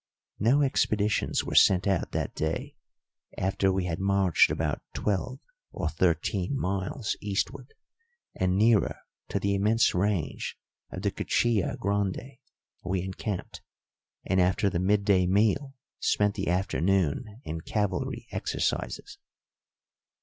[0.39, 2.75] No expeditions were sent out that day;
[3.37, 5.37] after we had marched about twelve
[5.71, 7.75] or thirteen miles eastward
[8.33, 10.57] and nearer to the immense range
[10.89, 12.39] of the Cuchilla Grande,
[12.83, 13.61] we encamped,
[14.25, 19.19] and after the midday meal spent the afternoon in cavalry exercises.